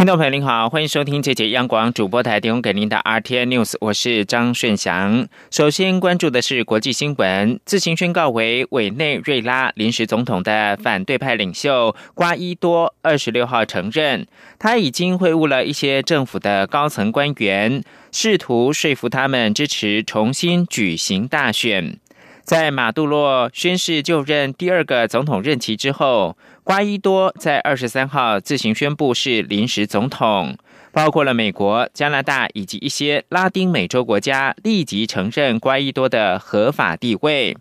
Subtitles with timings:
[0.00, 5.28] 听众朋友您好，欢迎收听这节央广主播台提供给您的 RTN News，我是张顺祥。
[5.50, 14.26] 首先关注的是国际新闻，自行宣告为委内瑞拉临时总统的反对派领袖瓜伊多，二十六号承认，
[14.58, 21.98] 他已经会晤了一些政府的高层官员，试图说服他们支持重新举行大选。
[22.42, 26.38] 在马杜罗宣誓就任第二个总统任期之后。
[26.70, 30.56] 瓜伊多在二十三号自行宣布是临时总统，
[30.92, 37.56] 包括了美国、加拿大以及一些拉丁美洲国家立即承认瓜伊多的合法地位。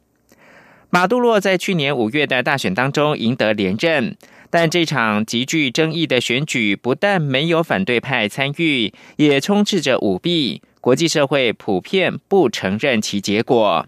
[0.91, 4.15] 马杜罗在去年五月的大选当中赢得连任，
[4.51, 13.87] 但这场极具争议的选举不但没有反对派参与，也充斥着舞弊，国际社会普遍不承认其结果。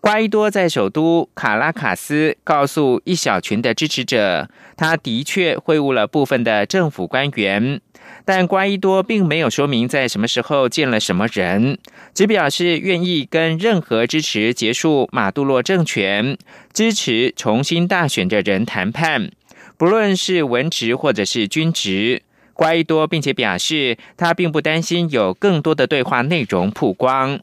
[0.00, 7.80] 瓜伊多在首都卡拉卡斯告诉一小群的支持者，他的确会晤了部分的政府官员，
[8.24, 11.78] 但瓜伊多并没有说明在什么时候见了什么人，
[12.14, 16.38] 只表示愿意跟任何支持结束马杜洛政权、
[16.72, 19.32] 支持重新大选的人谈判，
[19.76, 22.22] 不论是文职或者是军职。
[22.54, 27.40] 瓜伊多并且表示，他并不担心有更多的对话内容曝光。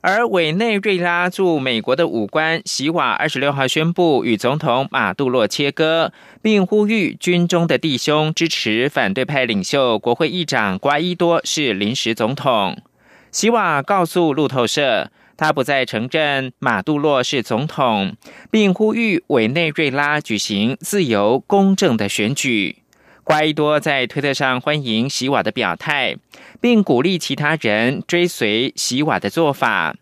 [0.00, 12.80] 而委内瑞拉驻美国的武官席瓦二十六号宣布与总统马杜洛切割，并呼吁军中的弟兄支持反对派领袖国会议长瓜伊多是临时总统。
[13.32, 18.14] 席瓦告诉路透社，他不再承认马杜洛是总统，
[18.52, 22.76] 并呼吁委内瑞拉举行自由公正的选举。
[23.28, 26.16] 瓜伊多在推特上欢迎席瓦的表态，
[26.62, 29.94] 并鼓励其他人追随席瓦的做法。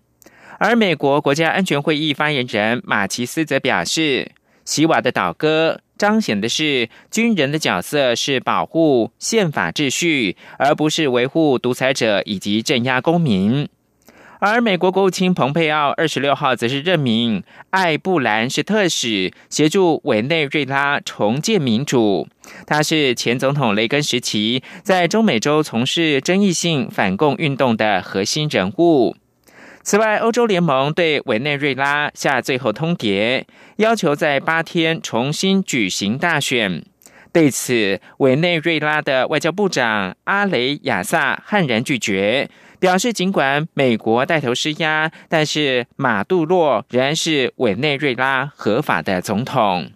[0.61, 4.31] 而美国国家安全会议发言人马奇斯则表示，
[4.65, 13.69] 席瓦的倒戈彰显的是军人的角色是保护宪法秩序，而不是维护独裁者以及镇压公民。
[14.39, 22.29] 而美国国务卿蓬佩奥二十六号则是任命艾布兰是特使，协助委内瑞拉重建民主。
[22.67, 29.17] 他是前总统雷根时期在中美洲从事争议性反共运动的核心人物。
[29.83, 33.45] 此外，欧洲联盟对委内瑞拉下最后通牒，
[33.77, 36.85] 要求在八天重新举行大选。
[37.37, 42.49] 对此，委内瑞拉的外交部长阿雷亚萨悍然拒绝。
[42.79, 49.91] 表示，尽管美国带头施压，但是马杜洛仍然是委内瑞拉合法的总统。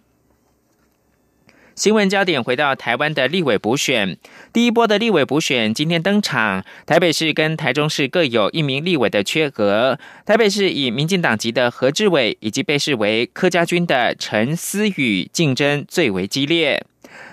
[1.73, 4.19] 新闻焦点回到台湾的立委补选，
[4.53, 9.97] 第一波的立委补选今天登场，台北市跟台中市各有一名立委的缺额。
[10.27, 16.85] 台北市以民进党籍的何志伟以及被视为柯家军的陈思宇竞争最为激烈。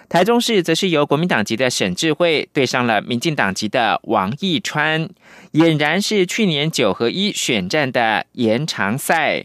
[0.09, 5.11] 台中市则是由国民党籍的沈智慧对上了民进党籍的王义川，
[5.53, 9.45] 俨然是去年九合一选战的延长赛。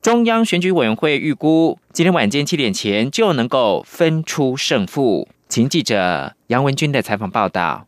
[0.00, 5.28] 中央选举委员会预估，今天晚间七点前就能够分出胜负。
[5.46, 7.87] 请记者杨文军的采访报道。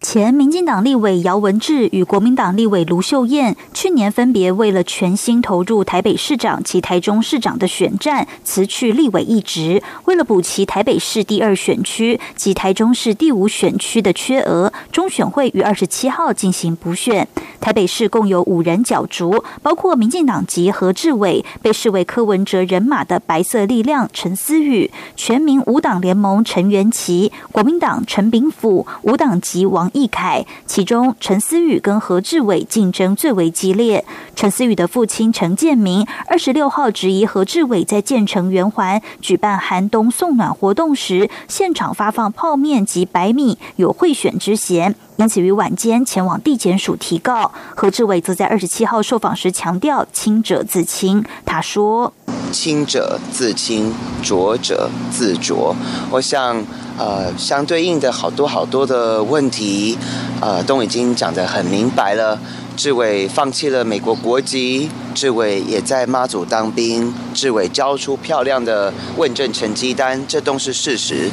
[0.00, 9.82] 前民进党立委姚文智与国民党立委卢秀燕去年分别为了全心投入台北市长及台中市长的选战，辞去立委一职。
[10.04, 17.26] 为了补齐台北市第二选区及台中市第五选区的缺额，中选会于二十七号进行补选。
[17.60, 29.87] 台北市共有五人角逐，包括民进党籍何志伟，被视为柯文哲人马的白色力量陈思宇，全民五党联盟陈元琪，国民党陈炳甫，五党籍王。
[29.92, 34.04] 易凯，其中陈思宇跟何志伟竞争最为激烈。
[34.34, 47.52] 陈思宇的父亲陈建明二十六号质疑何志伟在建成圆环举办寒冬送暖活动时，现场发放泡面及白米，有贿选之嫌，因此于晚间前往地检署提告。
[47.74, 51.24] 何志伟则在二十七号受访时强调，清者自清。
[51.44, 52.12] 他说
[52.52, 53.92] ：“清者自清，
[54.22, 55.74] 浊者自浊。”
[56.10, 56.64] 我想。
[56.98, 59.96] 呃，相对应的好多好多的问题，
[60.40, 62.38] 呃，都已经讲得很明白了。
[62.76, 71.30] 志伟放弃了美国国籍，志伟也在妈祖当兵，志伟交出漂亮的问政成绩单，这都是事实。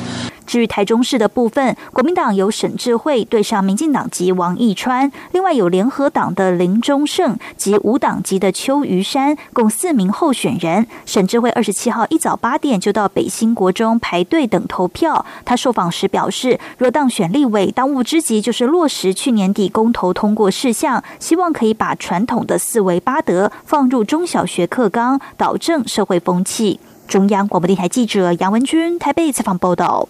[0.56, 10.88] 至于台中市的部分，国民党由沈智慧对上民进党籍王义川，另外有联合党的林忠胜及无党籍的邱于山，共四名候选人。
[11.06, 15.25] 沈智慧二十七号一早八点就到北新国中排队等投票。
[15.44, 26.80] 他受访时表示，若当选立委，当务之急就是落实去年底公投通过事项，希望可以把传统的四维八德放入中小学课纲，导正社会风气。
[27.10, 30.07] 中央广播电台记者杨文君台北采访报道。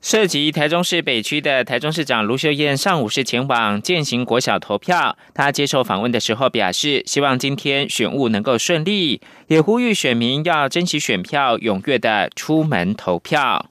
[0.00, 5.18] 涉及台中市北区的台中市长卢秀燕上午是前往践行国小投票。
[5.34, 13.70] 她接受访问的时候表示，希望今天选务能够顺利，也呼吁选民要珍惜选票，踊跃的出门投票。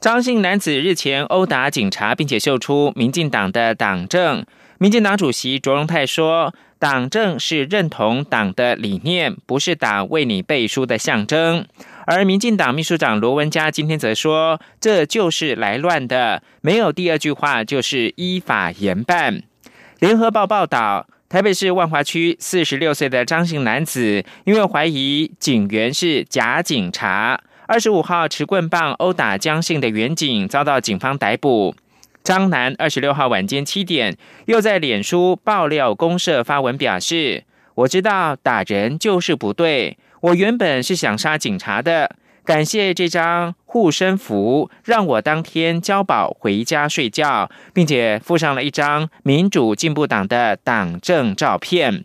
[0.00, 4.46] 张姓男子日前殴打警察，并且秀出民进党的党证。
[4.78, 11.66] 民进党主席卓荣泰说：“党证是认同党的理念，不是党为你背书的象征。”
[12.12, 19.44] 而民进党秘书长罗文嘉今天则说：“这就是来乱的，没有第二句话，就是依法严办。”
[20.00, 31.76] 联合报报道，台北市万华区四十六岁的张姓男子，因为怀疑警员是假警察，二十五号持棍棒殴打江姓的员警，遭到警方逮捕。
[32.24, 34.16] 张男二十六号晚间七点，
[34.46, 37.44] 又在脸书爆料公社发文表示
[37.76, 42.16] ：“我知道打人就是不对，我原本是想杀警察的。
[42.44, 52.04] 感谢这张护身符，让我当天交保回家睡觉，并且附上了一张民主进步党的党政照片。”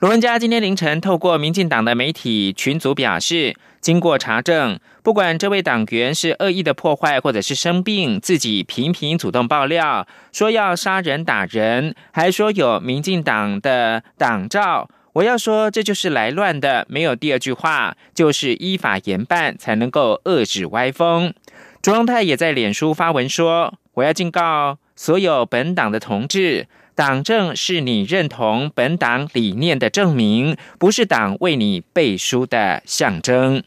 [0.00, 3.54] 罗文佳今天凌晨透过民进党的媒体群组表示。
[3.82, 21.34] 经过查证，不管这位党员是恶意的破坏，或者是生病，自己频频主动爆料说要杀人打人，还说有民进党的党照，我要说这就是来乱的，没有第二句话，就是依法严办才能够遏制歪风。
[21.82, 26.66] 卓荣泰也在脸书发文说，我要警告所有本党的同志。
[26.94, 33.62] 党政是你认同本党理念的证明，不是党为你背书的象征。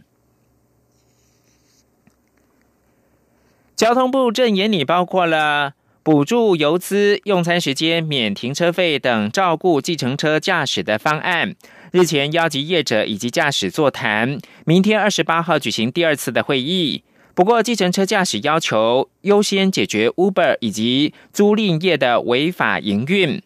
[3.75, 5.73] 交通部正研拟包括了
[6.05, 11.55] 补助油资、用餐时间免停车费等照顾计程车驾驶的方案。
[11.91, 17.03] 日前邀集业者以及驾驶座谈，明天二十八号举行第二次的会议。
[17.33, 23.41] 不过，计程车驾驶要求优先解决 Uber 以及租赁业的违法营运。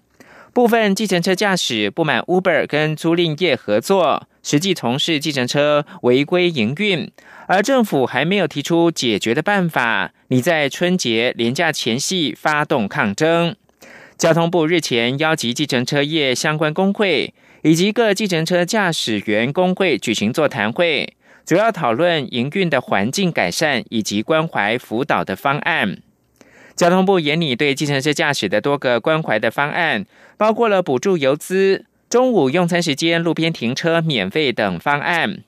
[0.53, 7.09] 部分计程车驾驶不满 Uber 跟租赁业合作，实际从事计程车违规营运，
[7.47, 10.11] 而政府还没有提出解决的办法。
[10.29, 13.55] 你在春节连假前夕发动抗争。
[14.17, 21.13] 交通部日前邀集计程车业相关工会以及各计程车驾驶员工会举行座谈会。
[21.45, 25.99] 主要讨论营运的环境改善以及关怀辅导的方案。
[26.79, 30.05] 交通部研拟对计程车驾驶的多个关怀的方案，
[30.37, 35.39] 包括了补助油资、中午用餐时间路边停车免费等方案。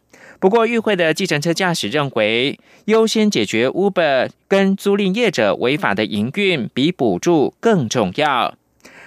[0.41, 8.53] 不过，与会的计程车驾驶认为，优先解决 Uber 跟租赁业者违法的营运比补助更重要。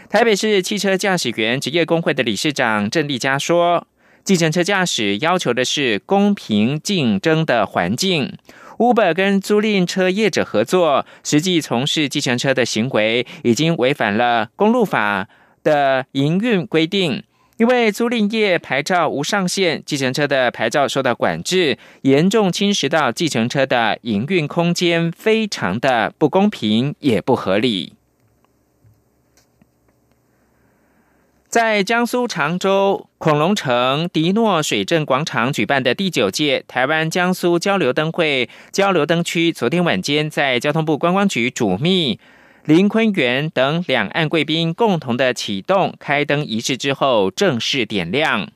[0.09, 3.87] 台北市汽车驾驶员职业工会的理事长郑丽佳说。
[4.25, 8.33] 计程车驾驶要求的是公平竞争的环境。
[8.79, 15.29] Uber 跟租赁车业者合作，实际从事计程车的行为，已经违反了公路法
[15.63, 17.23] 的营运规定。
[17.57, 27.93] 因为租赁业牌照无上限，计程车的牌照受到管制，严重侵蚀到计程车的营运空间，非常的不公平，也不合理。
[31.55, 42.19] 在江苏常州恐龙城迪诺水镇广场举办的第九届台湾江苏交流灯会交流灯区，昨天晚间在交通部观光局主秘
[42.65, 48.51] 林坤元等两岸贵宾共同的启动开灯仪式之后，正式点亮。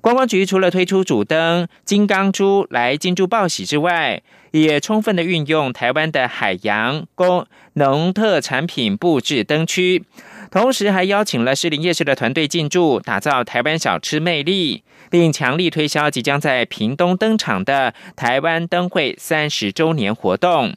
[0.00, 10.04] 观光局除了推出主灯金刚珠来金珠报喜之外，也充分的运用台湾的海洋工农特产品布置灯区。
[10.50, 20.74] 同时还邀请了士林夜市的团队进驻，打造台湾小吃魅力，并强力推销即将在屏东登场的台湾灯会三十周年活动。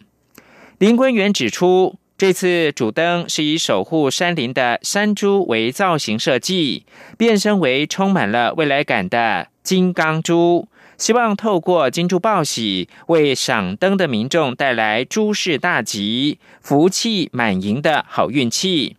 [0.78, 6.86] 林坤元指出，这次主灯是以守护山林的山猪为造型设计，
[7.18, 10.68] 变身为充满了未来感的金刚猪，
[11.00, 18.98] 希望透过金猪报喜，为赏灯的民众带来诸事大吉、福气满盈的好运气。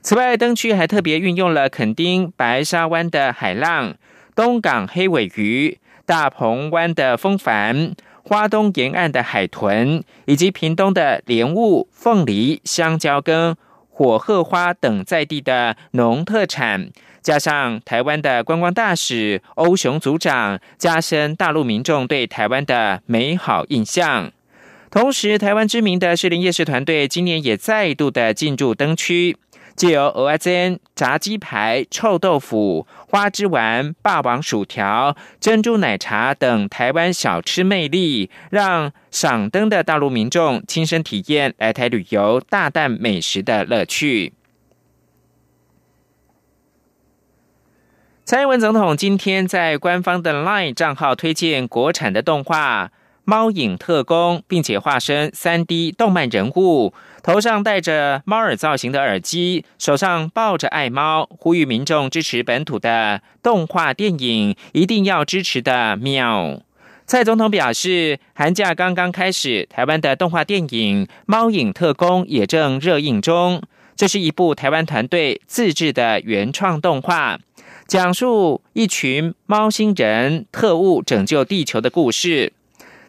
[0.00, 3.94] 此外，灯区还特别运用了垦丁白沙湾的海浪、
[4.34, 13.56] 东港黑尾鱼大鹏湾的风帆、花东沿岸的海豚，以及屏东的莲雾、凤梨、香蕉跟
[13.90, 16.90] 火鹤花等在地的农特产。
[17.20, 24.32] 加上台湾的观光大使欧雄组长，加深大陆民众对台湾的美好印象。
[24.90, 29.36] 同时，台湾知名的士林夜市团队今年也再度的进驻灯区，
[29.78, 44.32] 借由蚵仔煎、炸鸡排、臭豆腐、花枝丸、霸王薯条、珍珠奶茶等台湾小吃魅力，让赏灯的大陆民众亲身体验来台旅游大啖美食的乐趣。
[48.24, 52.86] 蔡英文总统今天在官方的 LINE 账号推荐国产的动画
[53.28, 66.62] 《猫影特工》，并且化身三 D 动漫人物，头上戴着猫耳造型的耳机，手上抱着爱猫，呼吁民众支持本土的动画电影，一定要支持的喵。
[67.04, 73.60] 蔡总统表示，寒假刚刚开始，台湾的动画电影《猫影特工》也正热映中。
[73.94, 77.38] 这是一部台湾团队自制的原创动画。
[77.86, 82.54] 讲述一群猫星人特务拯救地球的故事。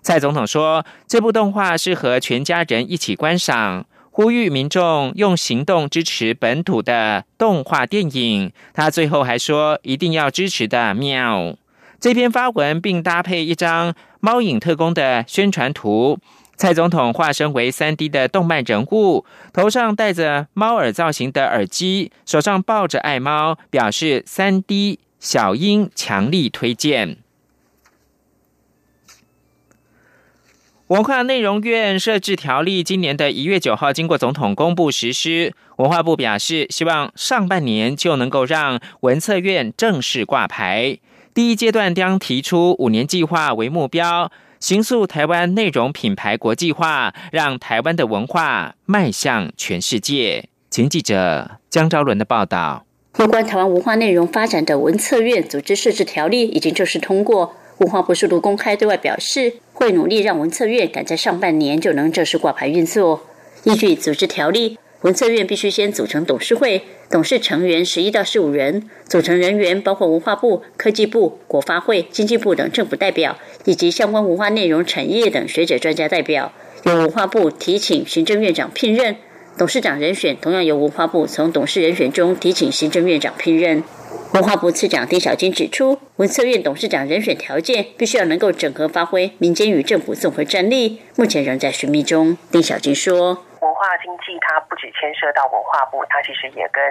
[0.02, 8.52] 蔡总统说，这部动画适合全家人一起观赏，呼吁民众用行动支持本土的动画电影。
[8.74, 11.56] 他最后还说，一定要支持的喵。
[12.00, 16.18] 这篇发文并搭配一张猫影特工的宣传图。
[16.56, 27.18] 蔡总统化身为三 D 的动漫人物，头上戴着猫耳造型的耳机，手上抱着爱猫，表示三 D 小英强力推荐。
[30.90, 40.98] 文化内容院设置条例今年的一月九号经过总统公布实施，文化部表示希望上半年就能够让文策院正式挂牌，
[41.32, 44.32] 第一阶段将提出五年计划为目标。
[44.60, 50.50] 行塑台湾内容品牌国际化，让台湾的文化迈向全世界。
[50.72, 52.84] 请记者江昭伦的报道。
[53.20, 63.26] 有关台湾文化内容发展的文策院组织设置条例已经正式通过，文化部速度公开对外表示，会努力让文策院赶在上半年就能正式挂牌运作。
[63.64, 64.78] 依据组织条例。
[65.02, 76.52] 文策院必须先组成董事会，董事成员十一到十五人，组成人员包括文化部、科技部、国发会、经济部等政府代表，以及相关文化内容产业等学者专家代表，
[76.84, 79.16] 由文化部提请行政院长聘任。
[79.58, 83.82] 董事长人选同样由文化部从董事人选中提请行政院长聘任。
[84.34, 92.36] 文化部次长丁小金指出，文策院董事长人选条件必须要能够整合发挥民间与政府综合战力，目前仍在寻觅中。
[92.52, 93.48] 丁小军说。
[93.60, 96.84] 文化经济它不只牵涉到文化部，它其实也跟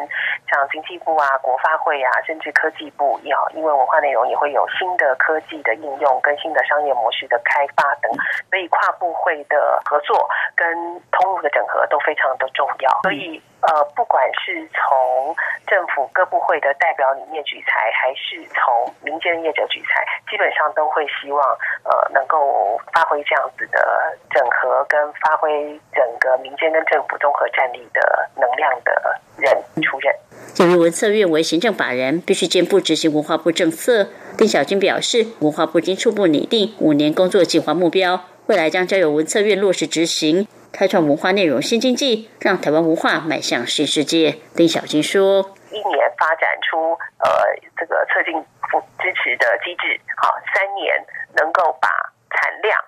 [0.48, 8.08] 像经济部啊、国发会啊，甚至科技部要，因为文化内容也会有新的科技的应用跟新的商业模式的开发等，
[8.48, 10.72] 所以跨部会的合作跟
[11.12, 13.00] 通路的整合都非常的重要。
[13.02, 15.34] 所以呃，不管是从
[15.66, 21.42] 政府各部会的代表里面举才，还是从民间业者举才，基本上都会希望
[21.88, 23.80] 呃能够发挥这样子的
[24.28, 26.52] 整合跟发挥整个民。
[26.58, 30.12] 间跟政府综合战力的能量的人出任。
[30.56, 34.08] 由于文策院为行政法人，必须兼顾执行文化部政策。
[34.36, 44.36] 丁小军表示，文化部经初步拟定五年工作计划目标，未来将交由文策院落实执行，开创文化内容新经济，让台湾文化迈向新世界。
[44.54, 47.28] 丁小军说：“一年发展出呃
[47.76, 48.34] 这个策进
[48.98, 50.94] 支持的机制，好，三年
[51.36, 51.88] 能够把
[52.30, 52.78] 产量。”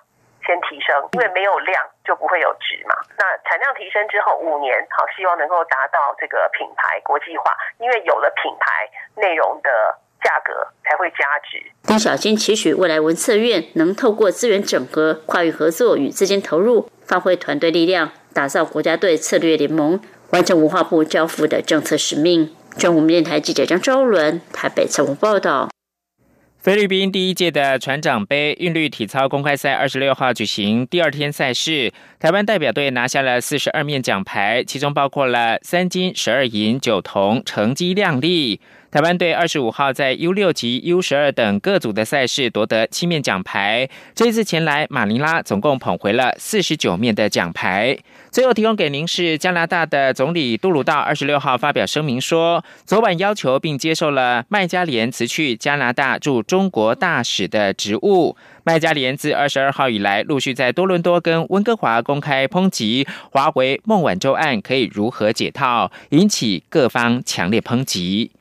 [0.43, 2.95] 先提升，因为没有量就不会有值嘛。
[3.15, 8.89] 那产量提升之后，五年好，希望能够达到这个品牌国际化，因为有了品牌，
[9.21, 9.69] 内容的
[10.23, 11.61] 价格才会加值。
[11.83, 19.99] 丁小金期许未来文策院能透过资源整合、跨域合作与资金投入，发挥团队力量，打造国家队策略联盟，
[20.29, 22.49] 完成文化部交付的政策使命。
[22.77, 25.69] 中国电台记者张昭伦台北采访报道。
[26.61, 38.61] 菲律宾第一届的船长杯韵律体操公开赛二十六号举行第二天赛事，台湾代表队拿下了四十二面奖牌，其中包括了三金十二银九铜，成绩亮丽。
[38.91, 43.87] 台湾队二十五号在 U 六级、U 十二等各组的赛事夺得七面奖牌。
[44.13, 47.97] 这次前来马尼拉，总共捧回了四十九面的奖牌。
[48.31, 58.35] 最后提供给您是加拿大的总理杜鲁道二十六号发表声明说，昨晚要求并接受了麦加连辞去加拿大驻中国大使的职务。
[58.65, 68.31] 麦加连自二十二号以来，陆续在多伦多跟温哥华公开抨击华为孟晚舟案可以如何解套，引起各方强烈抨击。